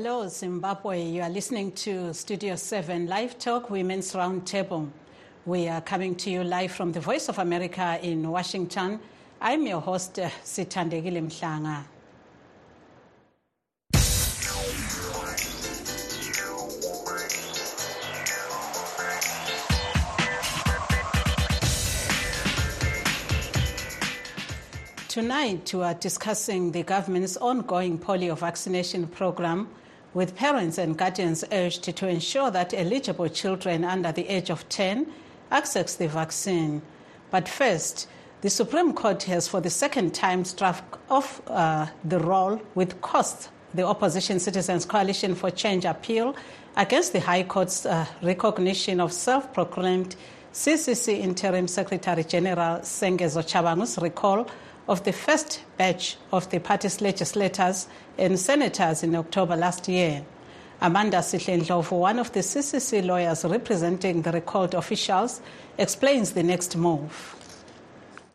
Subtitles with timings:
[0.00, 1.02] Hello, Zimbabwe.
[1.02, 4.88] You are listening to Studio 7 Live Talk Women's Roundtable.
[5.44, 9.00] We are coming to you live from the Voice of America in Washington.
[9.40, 11.82] I'm your host, uh, Sithandekile Mhlanga.
[25.08, 29.66] Tonight, we are discussing the government's ongoing polio vaccination program
[30.18, 35.06] with parents and guardians urged to ensure that eligible children under the age of 10
[35.52, 36.82] access the vaccine.
[37.30, 38.08] But first,
[38.40, 43.48] the Supreme Court has for the second time struck off uh, the roll with costs
[43.74, 46.34] the opposition Citizens Coalition for Change appeal
[46.76, 50.16] against the High Court's uh, recognition of self proclaimed
[50.52, 54.48] CCC Interim Secretary General Sengezo Tshabangu's recall
[54.88, 57.86] of the first batch of the party's legislators
[58.16, 60.24] and senators in October last year.
[60.80, 65.42] Amanda Sihlendlovu, one of the CCC lawyers representing the recalled officials,
[65.76, 67.34] explains the next move.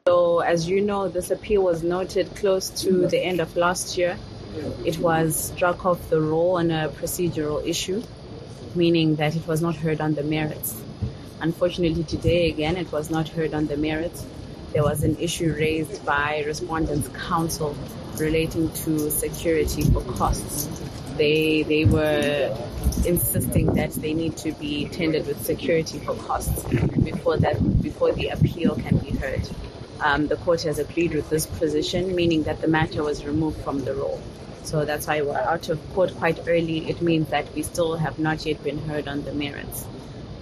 [0.05, 4.17] So, as you know, this appeal was noted close to the end of last year.
[4.85, 8.03] It was struck off the roll on a procedural issue,
[8.75, 10.79] meaning that it was not heard on the merits.
[11.39, 14.25] Unfortunately, today again, it was not heard on the merits.
[14.73, 17.75] There was an issue raised by respondents' counsel
[18.17, 20.67] relating to security for costs.
[21.15, 22.57] They they were
[23.05, 26.63] insisting that they need to be tendered with security for costs
[27.03, 29.47] before that before the appeal can be heard.
[29.99, 33.85] Um, the court has agreed with this position, meaning that the matter was removed from
[33.85, 34.19] the roll.
[34.63, 36.89] So that's why we're out of court quite early.
[36.89, 39.85] It means that we still have not yet been heard on the merits.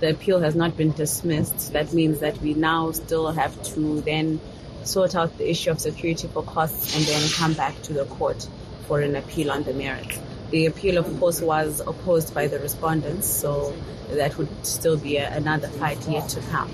[0.01, 1.73] The appeal has not been dismissed.
[1.73, 4.41] That means that we now still have to then
[4.83, 8.47] sort out the issue of security for costs and then come back to the court
[8.87, 10.19] for an appeal on the merits.
[10.49, 13.75] The appeal, of course, was opposed by the respondents, so
[14.09, 16.71] that would still be a, another fight yet to come.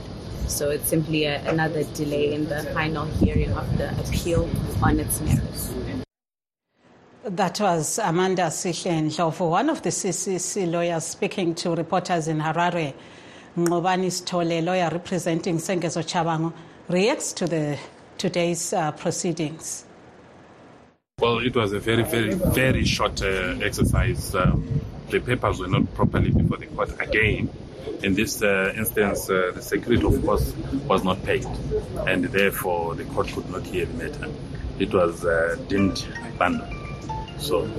[0.47, 4.49] So it's simply a, another delay in the final hearing of the appeal
[4.81, 5.73] on its merits.
[7.29, 12.93] That was Amanda Sihlendlovu, one of the CCC lawyers speaking to reporters in Harare.
[13.57, 16.53] Ngobani Sithole, lawyer representing Sengezo Tshabangu,
[16.87, 17.77] reacts to the
[18.17, 19.83] today's uh, proceedings.
[21.19, 24.33] Well, it was a very, very, very short uh, exercise.
[24.33, 24.79] Um,
[25.09, 27.49] the papers were not properly before the court again.
[28.03, 30.55] In this uh, instance, uh, the security, of course,
[30.87, 31.45] was not paid,
[32.07, 34.33] and therefore the court could not hear the matter.
[34.79, 36.76] It was uh, deemed abandoned.
[37.39, 37.69] So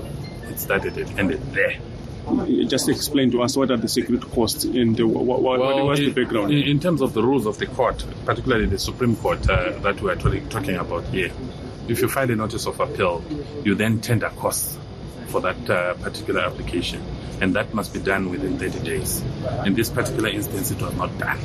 [0.49, 1.77] it started and ended there.
[2.67, 6.13] Just explain to us what are the secret costs and what, what, well, what's in,
[6.13, 6.53] the background?
[6.53, 10.01] In, in, terms of the rules of the court, particularly the Supreme Court uh, that
[10.03, 11.31] we are talking about here,
[11.89, 13.25] if you file a notice of appeal,
[13.65, 14.77] you then tender costs
[15.29, 17.03] for that uh, particular application,
[17.41, 19.23] and that must be done within 30 days.
[19.65, 21.39] In this particular instance, it was not done,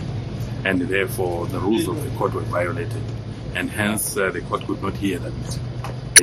[0.65, 3.01] and therefore the rules of the court were violated,
[3.55, 5.59] and hence uh, the court could not hear that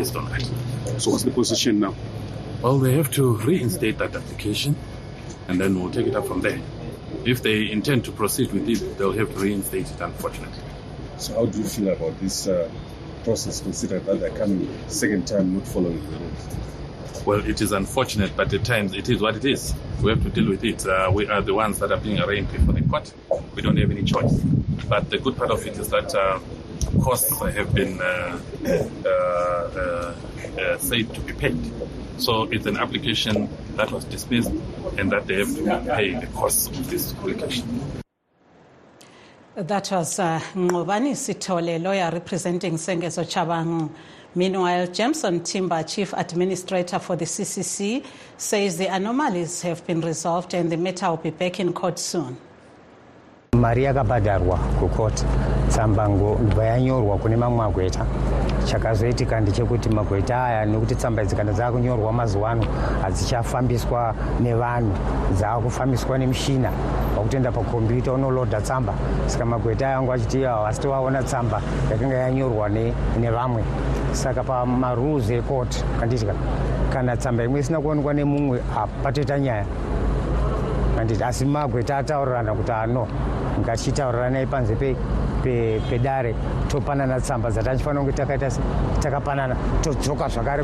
[0.00, 1.00] based on that.
[1.00, 1.94] So, what's the position now?
[2.62, 4.77] Well, they have to reinstate that application,
[5.49, 6.61] and then we'll take it up from there.
[7.25, 10.62] If they intend to proceed with it, they'll have to reinstate it, unfortunately.
[11.19, 12.71] So, how do you feel about this uh,
[13.25, 16.56] process, considering that they're coming second time not following the rules?
[17.27, 19.75] Well, it is unfortunate, but at times it is what it is.
[20.03, 20.87] We have to deal with it.
[20.87, 23.12] Uh, we are the ones that are being arraigned before the court.
[23.55, 24.33] We don't have any choice.
[24.89, 26.41] But the good part of it is that uh,
[27.03, 28.41] costs have been uh,
[29.07, 30.15] uh,
[30.61, 31.59] uh, said to be paid.
[32.19, 34.51] So it's an application that was dismissed
[34.99, 38.03] and that they have to pay the costs of this application.
[39.55, 43.91] That was uh, Ngobani Sithole, lawyer representing Sengezo Tshabangu.
[44.35, 48.04] Meanwhile, Jameson Timba, chief administrator for the CCC,
[48.37, 52.37] says the anomalies have been resolved and the matter will be back in court soon.
[53.60, 55.24] Mari yakabhadharwa kukoti.
[55.68, 58.07] Tsamba ngobva yanyorwa kune mamwe magweta
[58.65, 62.65] chakazoitika ndechekuti magweta aya nekuti tsamba idzi kana dzakunyorwa mazuva ano
[63.03, 64.92] hadzichafambiswa nevanhu.
[65.36, 66.71] Dzaakufambiswa nemushina
[67.16, 68.95] wakutoenda pakombiyuta unolodha tsamba.
[69.27, 71.60] Saka magweta aya angu achiti havasi tovaona tsamba
[71.91, 72.68] yakanga yanyorwa
[73.21, 73.63] nevamwe.
[74.13, 76.34] Saka pamarules ekoti kanditika
[76.92, 79.65] kana tsamba imwe isina kuonekwa nemumwe hapatoita nyaya
[80.97, 83.06] kanditi asi magweta ataurirana kuti ano
[83.60, 84.74] ngatichitauriranai panze
[85.89, 86.34] pedare
[86.68, 88.48] topanana tsamba dzatachifanira kunge takaita
[89.01, 90.62] takapanana todzoka zvakare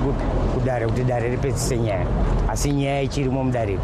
[0.54, 2.06] kudare kuti dare ripedzise nyaya.
[2.48, 3.78] Asi nyaya ichirimo mudare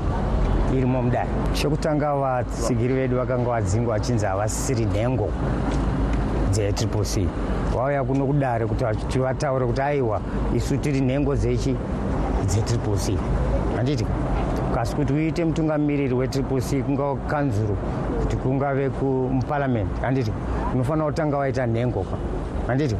[0.72, 1.28] irimo mudare.
[1.52, 5.28] Chekutanga vatsigiri vedu vakanga vadzingwa vachinzi havasisiri nhengo
[6.50, 7.26] dzetriple c.
[7.74, 10.20] Vauya kuno kudare kuti tivataure kuti aiwa
[10.54, 11.76] isu tiri nhengo dzechi
[12.46, 13.18] dzetriple c.
[13.76, 14.06] Handiti
[14.74, 17.76] kasi kuti uite mutungamiriri wetriple c kungava kukanzuro
[18.20, 20.32] kuti kungave kumuparamendi handiti
[20.74, 22.16] unofanira kutanga waita nhengo ka
[22.66, 22.96] handiti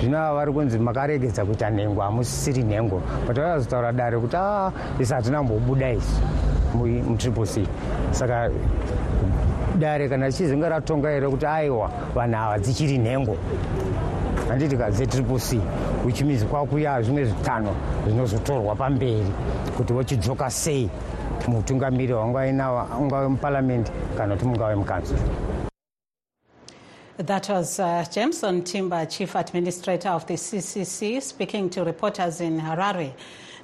[0.00, 3.02] zvino ava vari kunzi makaregedza kuita nhengo hamusisiri nhengo.
[3.26, 6.22] But vaivazotaura dare kuti a isi hatina mbobuda isi
[6.74, 7.66] mutriple c.
[8.10, 8.50] Saka
[9.78, 13.36] dare kana richizenge ratonga here kuti aiwa vanhu ava dzichiri nhengo
[14.50, 15.38] handiti ka dzetriple
[16.04, 17.74] which kwakuya zvimwe zvitanho
[18.06, 19.32] zvinozotorwa pamberi
[19.76, 20.90] kuti wochidzoka sei
[21.48, 25.20] mutungamiri waungawe muparamendi kana kuti mungave mukanzuro
[27.18, 33.12] That was uh, Jameson Timba, Chief Administrator of the CCC, speaking to reporters in Harare.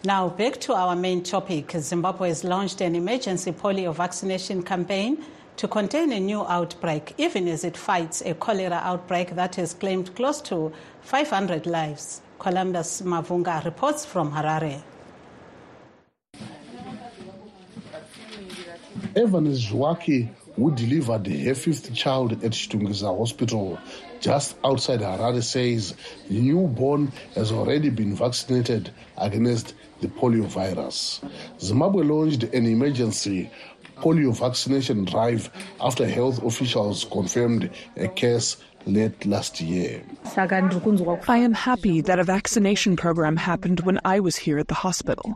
[0.04, 1.70] Now, back to our main topic.
[1.70, 5.24] Zimbabwe has launched an emergency polio vaccination campaign
[5.56, 10.14] to contain a new outbreak, even as it fights a cholera outbreak that has claimed
[10.14, 10.72] close to
[11.02, 12.20] 500 lives.
[12.38, 14.82] Columbus Mavunga reports from Harare.
[19.16, 23.78] Evans Zwaki, who delivered her fifth child at Chitungwiza Hospital
[24.20, 25.94] just outside Harare, says
[26.28, 31.22] the newborn has already been vaccinated against the polio virus.
[31.58, 33.50] Zimbabwe launched an emergency
[33.96, 35.50] polio vaccination drive
[35.80, 38.56] after health officials confirmed a case
[38.86, 40.02] late last year.
[40.36, 45.34] I am happy that a vaccination program happened when I was here at the hospital.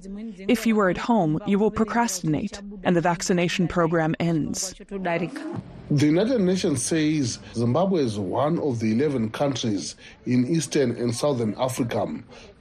[0.49, 4.75] If you are at home, you will procrastinate, and the vaccination program ends.
[5.91, 9.97] The United Nations says Zimbabwe is one of the 11 countries
[10.27, 12.07] in Eastern and Southern Africa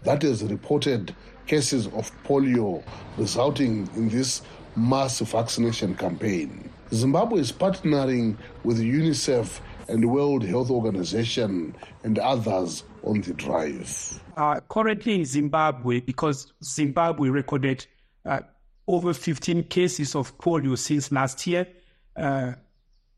[0.03, 2.83] that has reported cases of polio,
[3.17, 4.41] resulting in this
[4.79, 6.69] mass vaccination campaign.
[6.93, 14.19] Zimbabwe is partnering with UNICEF and the World Health Organization and others on the drive.
[14.37, 17.85] Uh, currently in Zimbabwe, because Zimbabwe recorded
[18.25, 18.39] uh,
[18.87, 21.67] over 15 cases of polio since last year,
[22.15, 22.53] uh,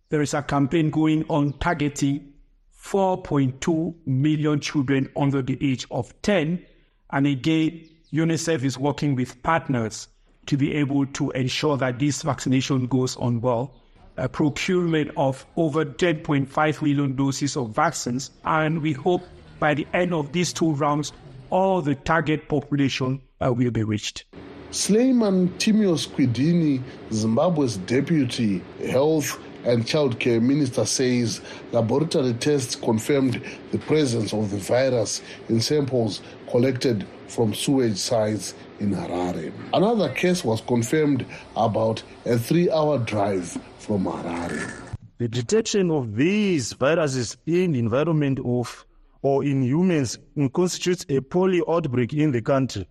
[0.09, 2.33] there is a campaign going on targeting
[2.77, 6.65] 4.2 million children under the age of 10.
[7.11, 10.07] And again, UNICEF is working with partners
[10.51, 13.73] to be able to ensure that this vaccination goes on well
[14.17, 19.23] a procurement of over 10.5 million doses of vaccines, and we hope
[19.59, 21.13] by the end of these two rounds,
[21.51, 24.25] all the target population uh, will be reached.
[24.71, 26.83] Sleiman Timios Kwidini,
[27.13, 31.39] Zimbabwe's deputy health and child care minister, says
[31.71, 38.91] laboratory tests confirmed the presence of the virus in samples collected from sewage sites in
[38.93, 39.51] Harare.
[39.73, 41.25] Another case was confirmed
[41.55, 44.81] about a three hour drive from Harare.
[45.19, 48.85] The detection of these viruses in the environment of
[49.21, 50.17] or in humans
[50.53, 52.87] constitutes a polio outbreak in the country.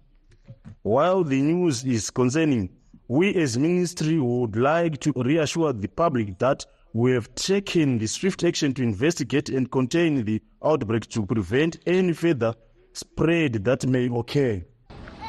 [0.82, 2.70] While the news is concerning,
[3.08, 8.44] we as ministry would like to reassure the public that we have taken the swift
[8.44, 12.54] action to investigate and contain the outbreak to prevent any further
[12.92, 14.62] spread that may occur.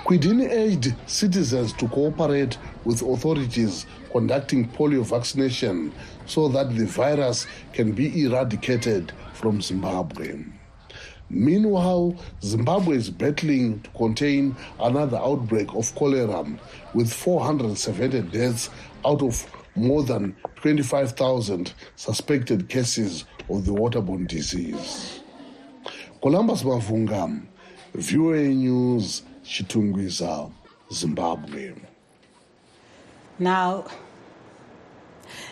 [0.04, 5.94] Kwidini urged citizens to cooperate with authorities conducting polio vaccination
[6.26, 10.44] so that the virus can be eradicated from Zimbabwe.
[11.30, 16.46] Meanwhile, Zimbabwe is battling to contain another outbreak of cholera
[16.94, 18.70] with 470 deaths
[19.06, 25.22] out of more than 25,000 suspected cases of the waterborne disease.
[26.22, 27.46] Columbus Mavunga,
[27.94, 30.52] VOA News, Chitungwiza,
[30.92, 31.74] Zimbabwe.
[33.40, 33.86] Now,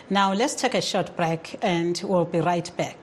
[0.08, 2.96] now let's take a short break and we'll be right back.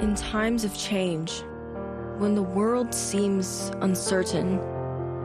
[0.00, 1.42] In times of change,
[2.18, 4.58] when the world seems uncertain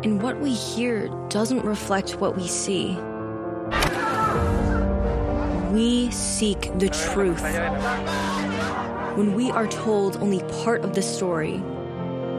[0.04, 2.98] and what we hear doesn't reflect what we see,
[5.72, 7.44] we seek the truth.
[9.16, 11.62] When we are told only part of the story,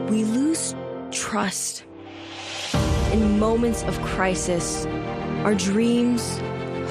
[0.09, 0.75] we lose
[1.11, 1.83] trust.
[3.11, 4.85] In moments of crisis,
[5.43, 6.39] our dreams,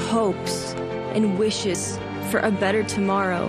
[0.09, 0.75] hopes,
[1.15, 1.99] and wishes
[2.31, 3.49] for a better tomorrow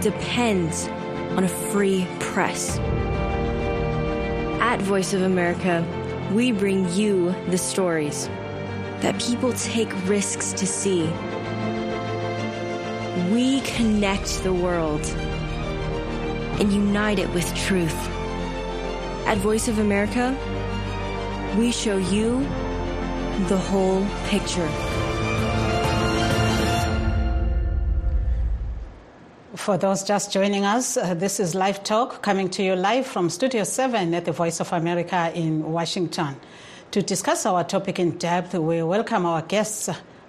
[0.00, 0.88] depends
[1.36, 2.78] on a free press.
[4.60, 5.84] At Voice of America,
[6.32, 8.28] we bring you the stories
[9.00, 11.02] that people take risks to see.
[13.32, 15.04] We connect the world
[16.60, 18.19] and unite it with truth.
[19.30, 20.36] At Voice of America,
[21.56, 22.40] we show you
[23.46, 24.68] the whole picture.
[29.54, 33.30] For those just joining us, uh, this is Live Talk coming to you live from
[33.30, 36.34] Studio 7 at the Voice of America in Washington.
[36.90, 39.88] To discuss our topic in depth, we welcome our guests,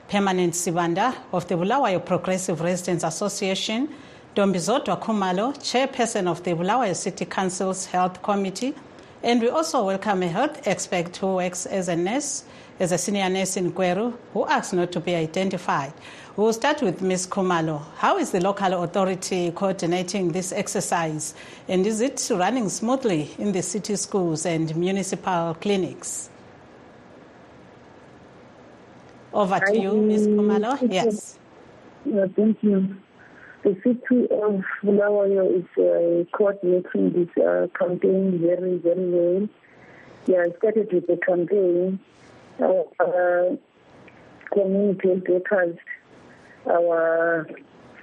[0.09, 3.89] Permanent Sibanda of the Bulawayo Progressive Residents Association,
[4.35, 8.75] Dombizodwa Khumalo, Chairperson of the Bulawayo City Council's Health Committee,
[9.23, 12.43] and we also welcome a health expert who works as a nurse,
[12.79, 15.93] as a senior nurse in Gweru, who asks not to be identified.
[16.37, 17.27] We'll start with Ms.
[17.27, 17.83] Khumalo.
[17.97, 21.35] How is the local authority coordinating this exercise?
[21.67, 26.29] And is it running smoothly in the city schools and municipal clinics?
[29.33, 30.27] Over to you, Ms.
[30.27, 30.91] Khumalo.
[30.91, 31.37] Yes.
[32.05, 32.95] Yeah, thank you.
[33.63, 39.49] The city of Bulawayo is uh, coordinating this uh, campaign very, very well.
[40.25, 41.99] Yeah, I started with the campaign.
[42.59, 43.55] Uh,
[44.51, 45.77] community workers,
[46.69, 47.47] our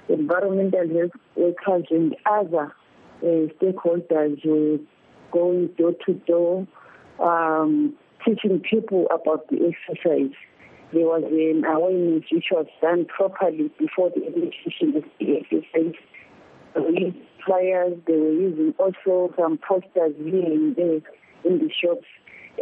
[0.07, 2.73] environmental health workers, and other
[3.21, 3.25] uh,
[3.59, 4.79] stakeholders
[5.31, 6.67] going door to door,
[7.19, 7.93] um,
[8.25, 10.35] teaching people about the exercise
[10.91, 15.93] there was an awareness which was done properly before the initiation of the exercise.
[16.75, 17.13] We
[17.45, 21.01] flyers, they were using also some posters here and there
[21.45, 22.07] in the shops.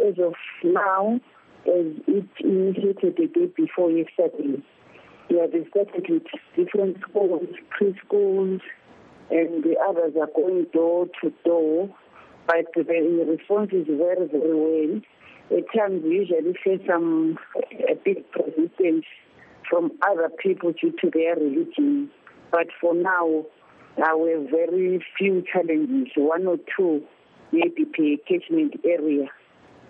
[0.06, 1.20] As of now,
[1.66, 4.62] as it initiated the day before yesterday,
[5.30, 6.22] we have started with
[6.54, 8.60] different schools, preschools,
[9.30, 11.94] and the others are going door to door.
[12.46, 12.82] But the
[13.28, 15.00] response is very, very well
[15.50, 17.38] at times we usually face some
[17.88, 19.04] a big resistance
[19.68, 22.10] from other people due to their religion.
[22.50, 23.44] But for now,
[23.96, 27.02] there were very few challenges, one or two,
[27.52, 29.28] maybe per catchment area.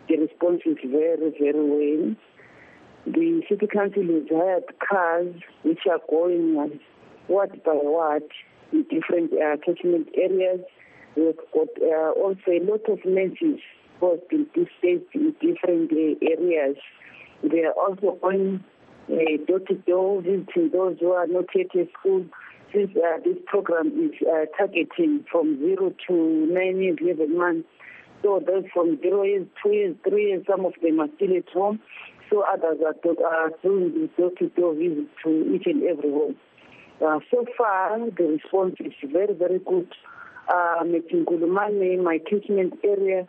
[0.08, 2.14] The response is very, very well.
[3.06, 6.80] The city council has hired cars which are going
[7.28, 8.22] ward by ward
[8.72, 10.60] in different uh, catchment areas.
[11.16, 13.60] We've got uh, also a lot of nurses
[13.98, 16.76] exposed in these in different uh, areas.
[17.42, 18.64] They are also going
[19.10, 19.14] uh,
[19.46, 22.24] door to door, visiting those who are not yet at school.
[22.72, 27.68] Since uh, this program is uh, targeting from zero to nine years, 11 months.
[28.22, 31.48] So those from zero years, two years, three years, some of them are still at
[31.48, 31.80] home.
[32.28, 36.36] So others are, to, are doing the door-to-door visit to each and every home.
[37.00, 39.90] Uh, so far, the response is very, very good.
[40.48, 43.26] Uh, Metingulumane, my catchment area,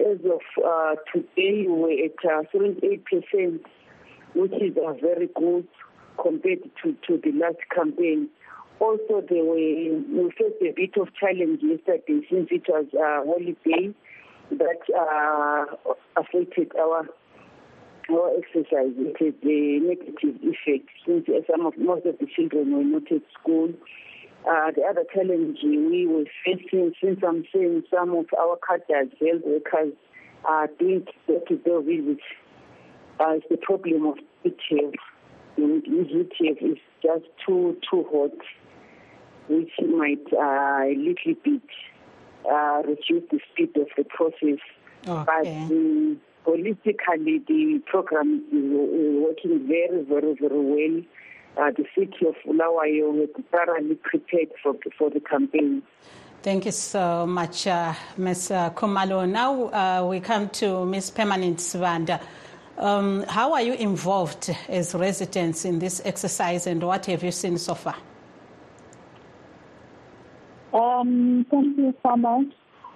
[0.00, 3.60] as of uh, today, we're at uh, 78%,
[4.34, 5.66] which is uh, very good
[6.20, 8.28] compared to, to the last campaign.
[8.80, 13.94] Also, were, we faced a bit of challenge yesterday since it was a holiday
[14.50, 17.06] that uh, affected our
[18.10, 18.92] our exercise.
[18.98, 23.22] It had a negative effect since some of most of the children were not at
[23.40, 23.72] school.
[24.48, 29.42] Uh, the other challenge we were facing, since I'm seeing some of our cadres, health
[29.44, 29.92] workers,
[30.44, 32.22] are doing door-to-door visits,
[33.20, 34.94] uh, it's the problem of ETF.
[35.58, 38.36] ETF is just too too hot,
[39.48, 41.62] which might uh, a little bit
[42.50, 44.58] uh, reduce the speed of the process.
[45.06, 45.24] Okay.
[45.24, 48.64] But um, politically, the program is
[49.22, 51.02] working very, very, very well
[51.56, 55.82] uh, the city of Bulawayo had thoroughly prepared for, for the campaign.
[56.42, 58.48] Thank you so much, uh, Ms.
[58.74, 59.28] Khumalo.
[59.28, 61.10] Now uh, we come to Ms.
[61.10, 62.20] Permanent Sibanda.
[62.78, 67.58] Um, how are you involved as residents in this exercise and what have you seen
[67.58, 67.96] so far?
[70.72, 72.46] Um, thank you so much.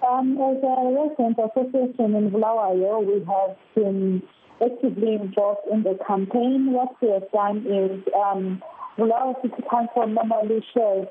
[0.05, 4.21] Um, as a resident association in Bulawayo, we have been
[4.61, 6.71] actively involved in the campaign.
[6.71, 8.61] What we have done is um,
[8.97, 11.07] Bulawayo City Council normally shares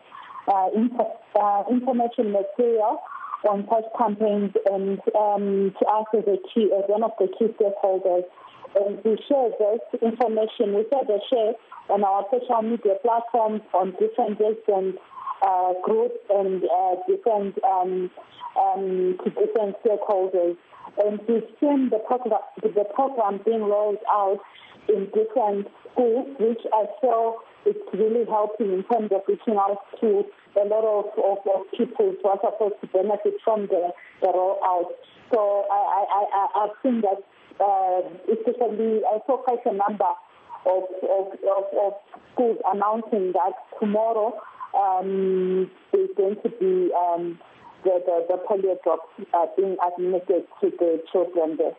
[0.48, 1.06] uh, info,
[1.38, 2.98] uh, information material
[3.48, 7.46] on such campaigns and um, to us as a key, as one of the key
[7.54, 8.24] stakeholders.
[8.74, 11.54] And we share this information, we further share
[11.88, 14.96] on our social media platforms on different resident
[15.42, 18.10] uh, groups and uh, different um,
[18.58, 20.56] um, to different stakeholders.
[20.99, 24.40] And we've seen the program, the program being rolled out
[24.88, 30.25] in different schools, which I feel is really helping in terms of reaching out to
[30.57, 34.90] a lot of, of, of people who are supposed to benefit from the, the rollout.
[35.33, 37.21] So I, I, I, I've seen that,
[37.61, 38.00] uh,
[38.31, 40.09] especially, I saw quite a number
[40.66, 41.93] of, of, of, of
[42.33, 44.38] schools announcing that tomorrow
[44.78, 47.38] um, there's going to be um,
[47.85, 51.76] the, the, the polio drops uh, being administered to the children there.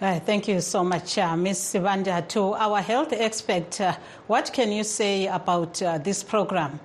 [0.00, 1.58] Uh, thank you so much, uh, Ms.
[1.58, 2.26] Sibanda.
[2.28, 3.94] To our health expert, uh,
[4.28, 6.80] what can you say about uh, this program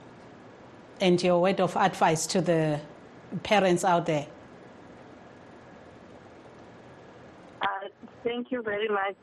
[1.00, 2.80] and your word of advice to the
[3.44, 4.28] parents out there?
[7.62, 7.68] Uh,
[8.26, 9.16] Thank you very much.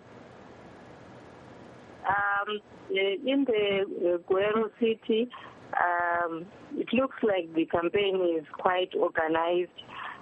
[2.08, 2.60] Um,
[2.90, 3.84] eh, in the
[4.14, 5.28] uh, Gweru city,
[5.74, 9.70] um, it looks like the campaign is quite organized.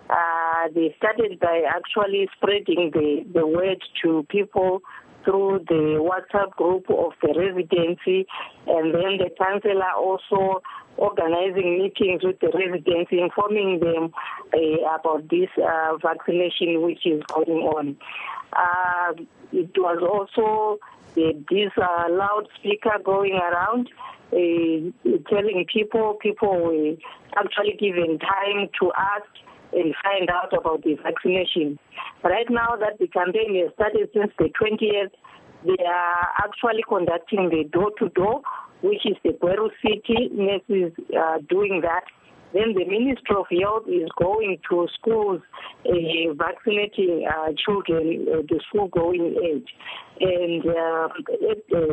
[0.08, 4.80] Uh, they started by actually spreading the, the word to people
[5.24, 8.26] through the WhatsApp group of the residency,
[8.66, 10.62] and then the councillor also
[10.96, 14.12] organizing meetings with the residents, informing them
[14.54, 17.96] uh, about this uh, vaccination which is going on.
[18.52, 19.12] Uh,
[19.52, 20.78] it was also
[21.14, 23.88] this uh, loudspeaker going around
[24.30, 26.94] telling people, people were
[27.36, 29.28] actually given time to ask
[29.72, 31.78] and find out about the vaccination.
[32.24, 35.10] Right now that the campaign has started since the 20th,
[35.64, 38.40] they are actually conducting the door-to-door,
[38.82, 42.04] which is the Gweru City nurses uh, doing that.
[42.52, 45.40] Then the Ministry of Health is going to schools
[45.86, 49.68] uh, vaccinating uh, children, uh, the school-going age.
[50.20, 51.08] And uh,
[51.74, 51.92] uh,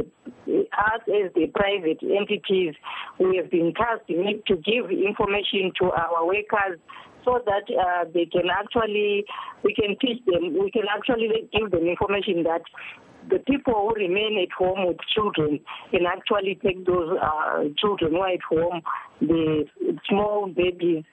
[0.50, 2.74] us as the private entities,
[3.20, 6.80] we have been tasked to give information to our workers
[7.24, 9.26] so that uh, they can actually,
[9.64, 12.62] we can teach them, we can actually give them information that
[13.30, 15.60] the people who remain at home with children
[15.92, 18.82] can actually take those uh, children who are at home,
[19.22, 19.66] the
[20.08, 21.04] small babies,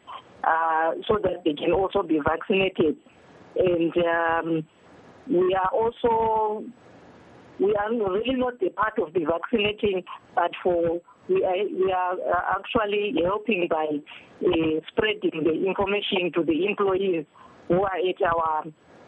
[0.44, 2.96] uh, so that they can also be vaccinated.
[3.56, 4.66] And um,
[5.28, 6.64] we are also,
[7.58, 10.04] we are really not a part of the vaccinating,
[10.34, 13.86] but for we are, we are uh, actually helping by
[14.44, 17.24] uh, spreading the information to the employees
[17.68, 18.64] who are at our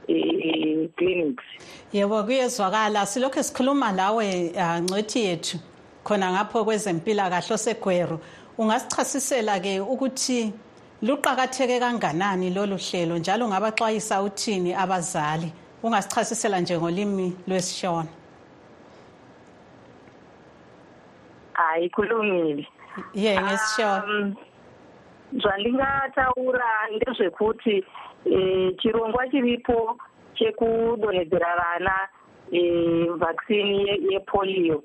[0.07, 1.45] clinics.
[1.93, 3.07] yebo kuyezwakala.
[3.07, 5.59] Silokhu sikhuluma lawe uh, ngcethi yethu
[6.05, 8.21] khona ngapho kwezempilakahle osegwero
[8.59, 10.53] ungasichasisela-ke ukuthi
[11.03, 15.53] luqakatheke kanganani lolu hlelo njalo ngabaxwayisa uthini abazali?
[15.83, 18.09] Ungasichasisela njengolimi lwesishona.
[21.53, 22.67] Hayi kulungile
[23.15, 24.05] ye ngesishona.
[24.05, 24.35] Um,
[25.33, 27.85] zvandingataura ndezvekuti
[28.31, 29.99] e, chirongwa chiripo
[30.35, 32.09] chekudonhedzera vana
[32.53, 34.83] e, vaksini yepolio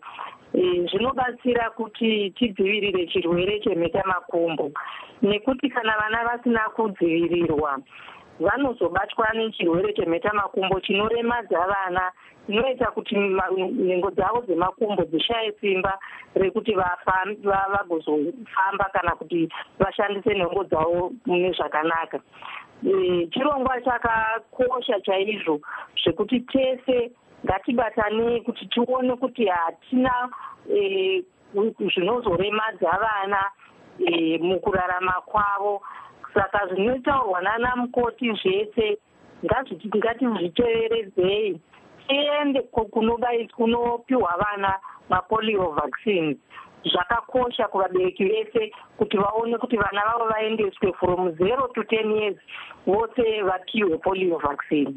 [0.54, 4.72] e, zvinobatsira kuti tidzivirire chirwere chemhetamakumbo
[5.22, 7.80] nekuti kana vana vasina kudzivirirwa
[8.40, 12.12] vanozobatwa nechirwere chemhetamakumbo chinoremadza vana
[12.48, 16.00] chinoita kuti nhengo dzavo dzemakumbo dzishaye simba
[16.36, 19.50] rekuti vagozofamba kana kuti
[19.80, 22.20] vashandise nhengo dzavo mune zvakanaka
[23.32, 25.60] chirongwa chakakosha chaizvo
[26.04, 27.12] zvekuti tese
[27.46, 30.30] ngatibatanei kuti tione kuti hatina
[31.94, 33.52] zvinozoremadza vana
[34.42, 35.82] mukurarama kwavo.
[36.34, 38.98] Saka zvinotaurwa nana mukoti zvese
[39.46, 41.60] ngatizviteveredzei
[42.08, 42.62] tiende
[43.56, 46.38] kunopiwa vana mapolio vaccines
[46.86, 52.38] zvakakosha kuvabereki vese kuti vaone kuti vana vavo vaendeswe from zero to ten years
[52.86, 54.96] vose vapiwe polio vaccine.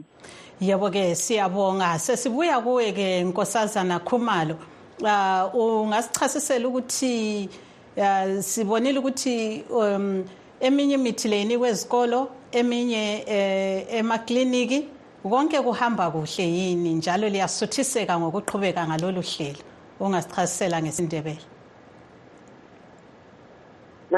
[0.60, 1.98] Yebo-ke siyabonga.
[1.98, 4.56] Sesibuya kuwe-ke nkosazana khumalo.
[5.00, 7.48] Uh, ungasichasisela ukuthi
[7.96, 10.24] uh, sibonile ukuthi um
[10.60, 14.88] eminye imithi le inikwe ezikolo eminye eh, emakliniki
[15.22, 16.94] konke kuhamba kuhle yini?
[16.94, 19.62] Njalo liyasuthiseka ngokuqhubeka ngalolu hlelo.
[20.00, 21.53] Ungasichasisela ngesindebele.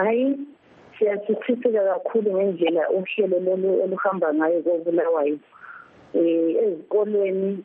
[0.05, 0.39] Hayi
[0.99, 5.39] siyasuthiseka kakhulu ngendlela uhlelo lolu oluhamba ngayo kobulawayo.
[6.15, 7.65] Um ezikolweni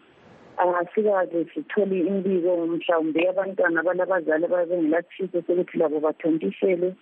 [0.57, 6.93] asikaze sithole imbiko mhlawumbe abantwana balabazali ababengelathiso sokuthi labo bathontiselwe.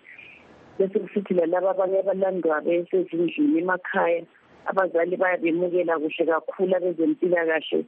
[0.77, 4.23] Bese kusithi lalaba abanye abalandwa besezindlini emakhaya
[4.69, 7.79] abazali bayabemukela kuhle kakhulu abezempilakahle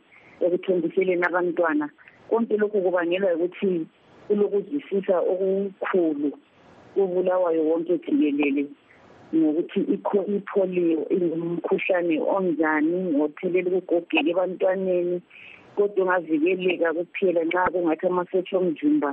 [0.42, 1.88] ekuthontiseleni abantwana.
[2.30, 3.86] Konke lokhu kubangelwa ukuthi
[4.28, 6.32] kulokuzwisisa okukhulu.
[6.94, 8.66] Kubulawayo wonke jikelele
[9.36, 15.18] ngokuthi ipolio ingumkhuhlane onjani ngothelela ukugogeka ebantwaneni
[15.76, 19.12] kodwa ungavikeleka kuphela nxa kungathi amasotsha omzimba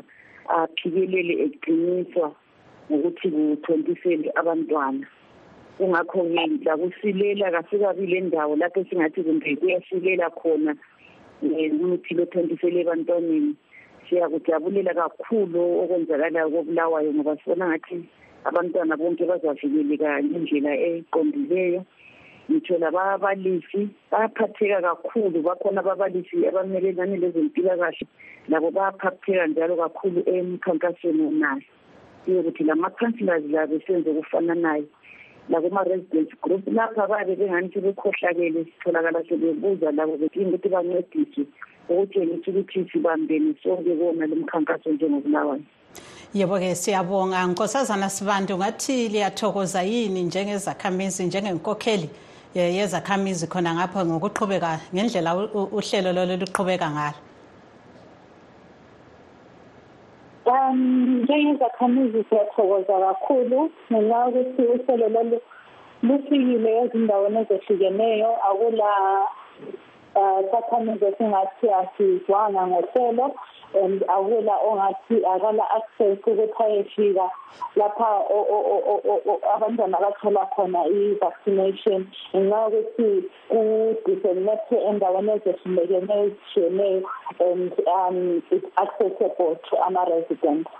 [0.49, 2.29] aphikelele eqiniswa
[2.91, 5.07] ngokuthi kuthontisele abantwana.
[5.79, 10.73] Kungakho-ke lakusilela kasikabi le ndawo lapho esingathi kumbe kuyasilela khona
[11.43, 13.55] umuthi lothontisele ebantwaneni.
[14.09, 17.97] Siyakujabulela kakhulu okwenzakalayo kobulawayo ngoba sibona ngathi
[18.49, 21.85] abantwana bonke bazavikeleka ngendlela eqondileyo.
[22.49, 28.07] Ngitsho lababalisi bayaphatheka kakhulu bakhona ababalisi abamelelane lezempilakahle
[28.49, 31.69] labo bayaphatheka njalo kakhulu emkhankasweni onayo
[32.25, 34.87] kuye kuthi lama-councillors labo senze okufananayo.
[35.49, 41.45] Lakuma-residence group lapha babe benganithi bekhohlakele sitholakala sebebuza labo bedinga ukuthi bancediswe
[41.89, 45.63] ukutshengisa ukuthi sibambene sonke kona lo mkhankaso njengobulawayo.
[46.35, 47.47] Yebo-ke siyabonga.
[47.47, 52.11] Nkosazana sibantu ngathi liyathokoza yini njengezakhamizi njengenkokheli
[52.55, 55.37] yezakhamizi khona ngapho ngokuqhubeka ngendlela
[55.77, 57.28] uhlelo lolo luqhubeka ngalo?
[60.69, 63.71] Um njengezakhamizi siyathokoza kakhulu.
[63.93, 65.39] Ngenxa yokuthi uhlelo lolu
[66.03, 68.31] lufikile ezindaweni ezehlukeneyo.
[68.49, 68.91] Akula
[70.19, 73.27] um sakhamizi esingathi asizwanga ngohlelo
[73.75, 77.31] and akula ongathi akala access ukuthi ayefika
[77.77, 78.09] lapha
[79.55, 82.01] abantwana bathola khona i-vaccination.
[82.35, 83.09] Ngenxa yokuthi
[83.51, 87.03] ku-disseminate endaweni ezehlukeneyo ezishiyeneyo
[87.41, 90.71] and um it's accessible to ama-residents.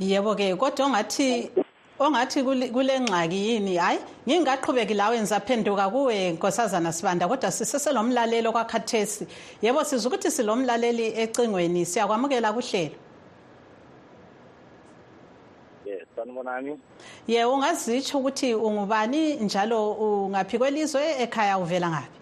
[0.00, 1.50] Yebo-ke kodwa ongathi
[1.98, 3.76] ongathi kule ngxaki yini?
[3.76, 9.26] Hayi ngingaqhubeki lawe ngisaphenduka kuwe nkosazana sibanda kodwa siseselomlaleli okwakhathesi
[9.62, 12.96] yebo siza ukuthi silomlaleli ecingweni siyakwamukela kuhlelo.
[15.86, 16.78] Yes sanibonani?
[17.26, 22.20] Ye ungazitsho ukuthi ungubani njalo ungaphi kwelizwe ekhaya uvela ngaphi?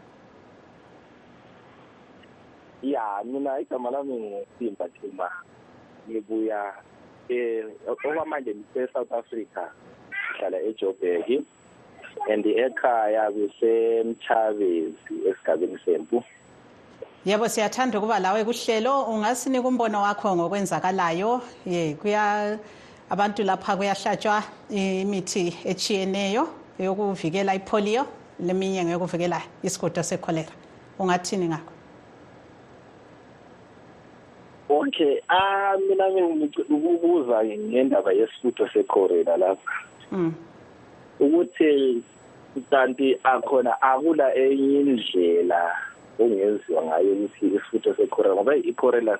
[2.83, 5.31] Ya mina igama lami ngusimba thuma
[6.11, 6.75] ngibuya
[7.38, 9.64] eh okwamanje ngise-south africa
[10.33, 11.45] ngihlala ejoburg
[12.31, 16.25] and ekhaya kusemchavezi esigabeni sempu.
[17.25, 19.03] Yebo siyathanda ukuba lawe kuhlelo.
[19.03, 21.40] Ungasinika umbono wakho ngokwenzakalayo.
[21.66, 22.59] Ye kuya
[23.11, 28.07] abantu lapha kuyahlatshwa imithi echiyeneyo yokuvikela ipolio
[28.40, 30.53] leminye ngeyokuvikela isigodo sekholera.
[30.99, 31.73] Ungathini ngakho?
[34.92, 36.07] Okay ah mina
[36.68, 39.72] ukubuza ngendaba yesifutho sekhorela lapha.
[41.20, 42.02] Ukuthi
[42.70, 45.72] kanti akhona akula enye indlela
[46.20, 49.18] ongenziwa ngayo ukuthi isifutho sekhorela ngoba ikhorela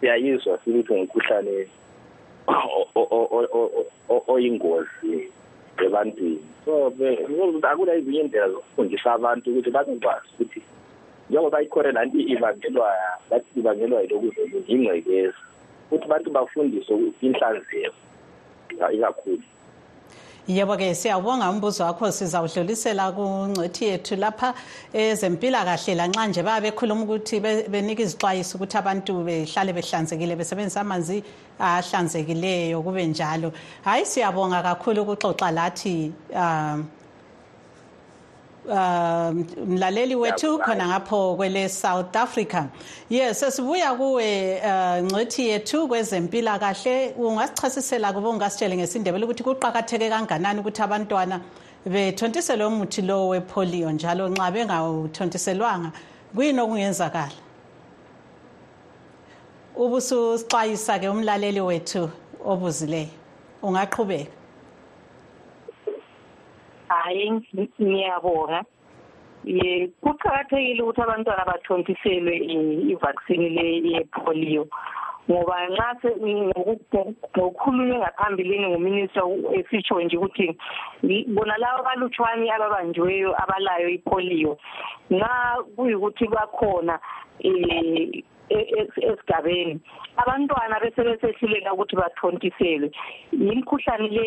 [0.00, 1.66] siyayizwa siluthi ngumkhuhlane
[4.28, 5.26] oyingozi
[5.84, 6.42] ebantwini.
[6.64, 6.92] So
[7.62, 10.62] akula ezinye indlela zokufundisa abantu ukuthi bazokwazi ukuthi
[11.30, 12.90] njengoba ikhorela nti ibangelwa
[13.30, 15.38] bathi ibangelwa yilokuzelini yingcekeza
[15.86, 17.94] ukuthi abantu bafundiswe inhlanzeko
[18.94, 19.42] ikakhulu.
[20.48, 24.54] Yebo-ke siyawubonga umbuzo wakho sizawudlulisela kungcwethi yethu lapha
[24.92, 25.94] ezempilakahle.
[25.94, 31.22] Lanxa nje baya bekhuluma ukuthi benika izixwayiso ukuthi abantu behlale behlanzekile besebenzisa amanzi
[31.58, 33.52] ahlanzekileyo kube njalo.
[33.84, 36.99] Hhayi siyabonga kakhulu ukuxoxa lathi um
[38.68, 42.64] um mlaleli wethu khona ngapho kwele South Africa.
[43.08, 44.60] Yes sesibuya kuwe
[45.02, 47.14] ngcethi yethu kwezempilakahle.
[47.18, 51.40] Ungasichasisela kube ungasitshele ngesindebele ukuthi kuqhakatheke kanganani ukuthi abantwana
[51.86, 55.92] bethontiselwe umuthi lo wepolio njalo nxa bengawuthontiselwanga
[56.34, 57.32] kuyini okungenzakala?
[59.76, 62.10] Ubususixwayisa ke umlaleli wethu
[62.44, 63.08] obuzileyo.
[63.62, 64.39] Ungaqhubeka.
[66.90, 67.24] Hayi
[67.80, 68.60] ngiyabonga
[69.44, 72.34] ye kuqakathekile ukuthi abantwana bathontiselwe
[72.92, 74.64] i-vaccine le yepolio
[75.30, 75.88] ngoba nxa
[77.36, 79.24] ngokukhulunywe ngaphambilini nguminister
[79.58, 80.46] esitsho nje ukuthi
[81.34, 84.58] bona labo abalutshwane ababanjiweyo abalayo ipolio
[85.10, 85.30] nxa
[85.76, 86.98] kuyikuthi bakhona
[87.44, 89.80] um esigabeni.
[90.16, 92.90] Abantwana bese besehluleka ukuthi bathontiselwe.
[93.32, 94.26] Yimkhuhlane le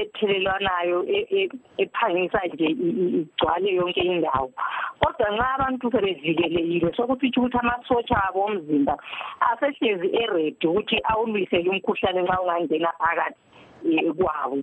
[0.00, 1.04] ethelelwanayo
[1.78, 4.50] ephangisa nje igcwale yonke indawo.
[5.00, 8.96] Kodwa nxa abantu sebevikelekile sokusitsho ukuthi amasotsha abo omzimba
[9.50, 14.58] asehlezi eredi ukuthi awulwise lumkhuhlane nxa ungangena phakathi kwabo.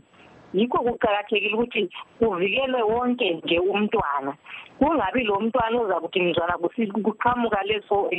[0.56, 1.89] Yikho kuqakathekile ukuthi
[2.20, 4.34] kuvikelwe wonke nje umntwana.
[4.80, 8.10] Kungabi lo mntwana ozakuthi mzwana kuqhamuka leso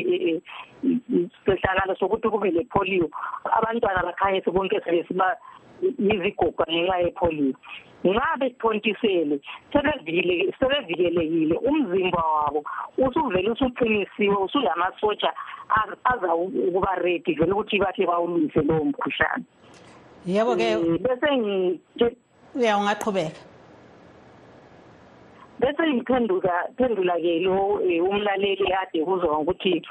[1.44, 3.08] sehlakalo sokuthi kube lepolio
[3.56, 5.36] abantwana bakhanyise bonke sebesiba
[5.82, 7.54] yizigoga ngenxa yepolio
[8.04, 9.40] nxa bethontisele
[9.72, 12.64] sebevikelekile umzimba wabo
[12.98, 15.32] usuvele usuqinisiwe usulamasotsha
[16.04, 19.44] aza ukuba redi vele ukuthi bahle bawulwise lowo mkhuhlane.
[20.26, 20.76] Yebo-ke.
[21.04, 21.28] Bese
[22.64, 23.40] ya ungaqhubeka
[25.58, 29.82] bese ngiphenduka phendula ke lo umlaleli ade kuzwa ukuthi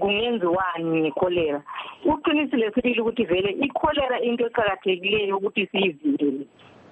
[0.00, 1.62] kungenziwani ngekholera
[2.04, 6.46] uqinisile sibili ukuthi vele ikholera into eqhakathekileyo ukuthi siyivikele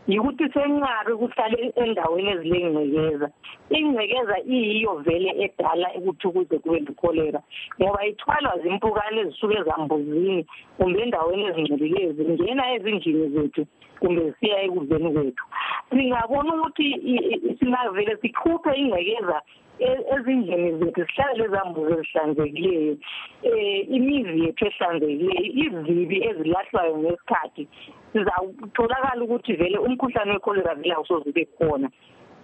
[0.09, 3.29] yikuthi senqabi kuhlale endaweni ezilengcekeza
[3.71, 7.41] ingcekeza iyiyo vele edala ukuthi kuze kube lekholera
[7.81, 13.63] ngoba ithwalwa zimpukane ezisuke ezambuzini kumbe endaweni ezingcolileyo zingena ezindlini zethu
[14.01, 15.45] kumbe zisiya ekudleni kwethu.
[15.91, 16.87] Singabona ukuthi
[17.59, 19.39] singavele sikhuphe ingcekeza
[20.15, 27.65] ezindlini zethu sihlale lezambuzi ezihlanzekileyo um imizi yethu ehlanzekileyo izibi ezilahlwayo ngesikhathi
[28.13, 31.89] sizatholakala ukuthi vele umkhuhlane wekholera vele awusoze ube khona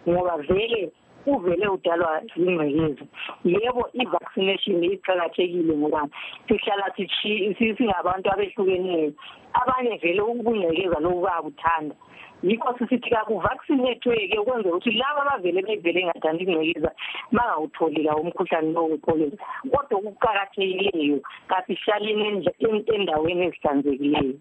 [0.08, 0.92] ngoba vele
[1.26, 3.04] uvele udalwa yingcekeza.
[3.44, 6.08] Yebo i-vaccination iqakathekile ngoba
[6.48, 6.94] sihlala
[7.76, 9.12] singabantu abehlukeneyo.
[9.60, 11.94] Abanye vele ukungcekeza loku bayakuthanda.
[12.42, 16.90] Yikho sisithi kakuvaccinethwe-ke ukwenzela ukuthi laba abavele bevele engathandi ingcekeza
[17.32, 19.36] bangawutholi lawo umkhuhlane lowo wekholera
[19.70, 21.18] kodwa okuqakathekileyo
[21.50, 22.46] kasihlaleni
[22.94, 24.36] endaweni ezihlanzekileyo.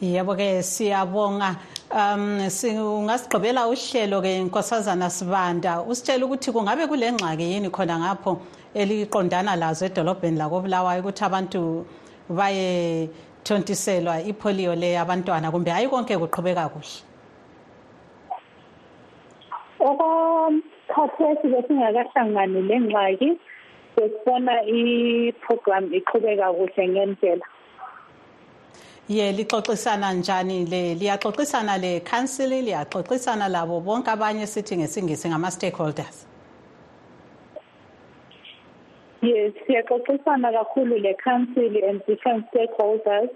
[0.00, 1.56] Yebo ke siyabonga.
[1.90, 5.82] Um ungasigqibela uhlelo ke nkosazana sibanda.
[5.82, 8.40] Usitshela ukuthi kungabe kule ngxaki yini khona ngapho
[8.74, 11.84] eliqondana lazo edolobheni lakobulawayo ukuthi abantu
[12.28, 13.08] baye
[13.44, 17.07] thontiselwa ipolio le abantwana kumbe hayi konke kuqhubeka kuhle?
[19.88, 23.30] Okwakhathesi besingakahlangani le ngxaki
[23.96, 27.46] besibona i-program iqhubeka kuhle ngendlela.
[29.08, 30.94] Ye lixoxisana njani le?
[30.94, 36.26] Liyaxoxisana le council liyaxoxisana labo bonke abanye sithi ngesingisi ngama-stakeholders.
[39.22, 43.30] Yes siyaxoxisana kakhulu le council and different stakeholders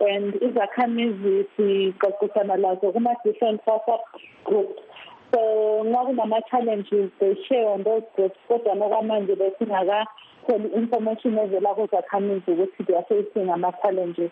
[0.00, 4.00] and izakhamizi sixoxisana lazo kuma-different whatsapp
[4.44, 4.87] groups.
[5.30, 5.40] So
[5.84, 12.96] nxa kunama-challenges they share on those groups kodwa nokwamanje besingakatholi information evela kuzakhamizi ukuthi they
[12.96, 14.30] are facing ama-challenges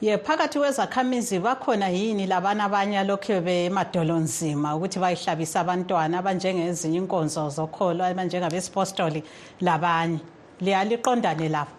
[0.00, 8.04] ye phakathi kwezakhamizi bakhona yini labana abanye alokhu bemadolonzima ukuthi bayihlabisa abantwana abanjengezinye inkonzo zokholo
[8.04, 9.22] abanjengabesipostoli
[9.60, 10.20] labanye?
[10.60, 11.70] Liyaliqondane labo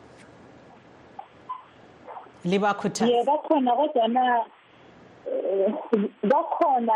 [2.45, 4.45] libakhuthaza ye bakhona kodwana
[6.23, 6.93] bakhona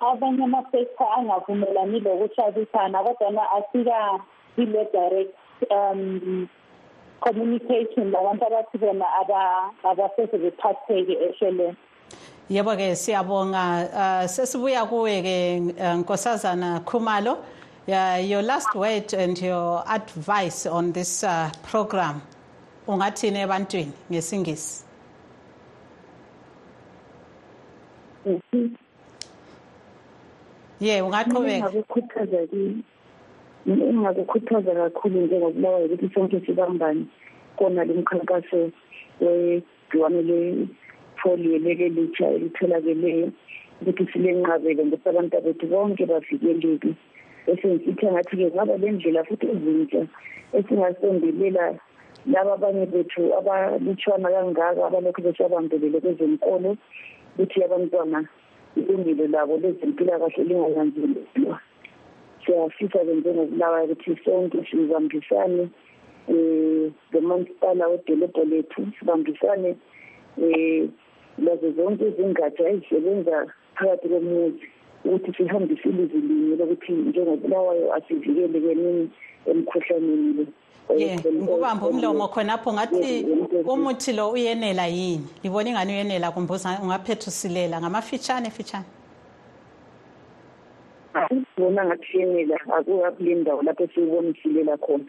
[0.00, 4.20] abanye ama-sector angavumelani lokuhlabisana kodwana asika
[4.56, 5.34] ile direct
[5.70, 6.48] um
[7.20, 9.04] communication labantu abathi bona
[9.84, 11.76] abasese bephatheke ehlelweni.
[12.50, 13.88] Yebo-ke siyabonga.
[13.92, 17.38] Uh, sesibuya kuwe-ke uh, nkosazana khumalo.
[17.88, 22.20] Uh, your last word and your advice on this uh, program
[22.86, 24.87] ungathini ebantwini ngesingisi?
[30.80, 31.70] Ye ungaqhubeka.
[33.68, 37.04] Engakukhuthaza kakhulu njengokubulawayo ukuthi sonke sibambane
[37.56, 38.70] kona lo mkhankaso
[39.20, 43.28] wegciwane le-polio leli litsha elitholakeleyo
[43.82, 46.90] ukuthi silenqabele ngokuthi abantu bethu bonke bavikeleke
[47.50, 50.02] esengisithi angathi-ke kungaba le ndlela futhi ezintsha
[50.56, 51.64] esingasondelela
[52.32, 56.76] laba abanye bethu abalutshwana kangaka abalokhu besabambelele kwezenkolo
[57.38, 58.24] ukuthi abantwana
[58.76, 61.60] ilungelo labo lezempilakahle linganyanzelelwa
[62.42, 65.68] siyafisa ke njengokulawayo ukuthi sonke sibambisane
[66.28, 69.76] um lomasipala wedolobho lethu sibambisane
[70.36, 70.90] um
[71.38, 73.46] lazo zonke izingatsha ezisebenza
[73.76, 74.66] phakathi komuzi
[75.04, 79.10] ukuthi sihambise ilizwi linye lokuthi njengokulawayo asivikelekenini
[79.46, 80.42] emkhuhlaneni le.
[80.42, 80.46] ye
[80.94, 83.26] ngikubamba umlomo khonapho ngathi
[83.64, 85.26] umuthi lo uyenela yini?
[85.42, 88.84] Libona ingani uyenela kumbe ungaphethusilela ngamafitshane fitshane.
[91.56, 95.04] Bona ngathi yenela akukule ndawo lapho esiwubonisilela khona.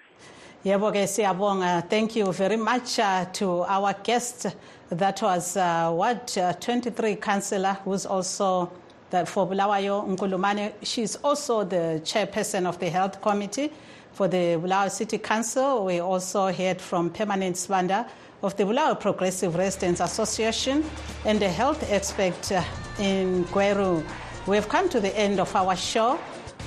[0.66, 1.90] Yebo-ke siyabonga.
[1.90, 4.48] Thank you very much uh, to our guest
[4.90, 8.70] that was uh, what uh, 23 councillor who's also
[9.10, 10.74] the, for bulawayo nkulumane.
[10.84, 13.72] She's also the chairperson of the health committee.
[14.20, 15.86] For the Bulawayo City Council.
[15.86, 18.06] We also heard from Permanent Sibanda
[18.44, 20.84] of the Bulawayo Progressive Residents Association
[21.24, 22.62] and the health expert uh,
[23.00, 24.04] in Gweru.
[24.46, 26.20] We have come to the end of our show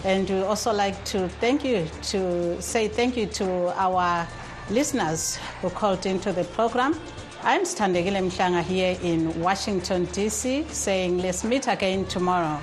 [0.03, 4.27] and we also like to thank you to say thank you to our
[4.71, 6.99] listeners who called into the program.
[7.43, 12.59] I'm Sithandekile Mhlanga here in Washington, D.C., saying let's meet again tomorrow.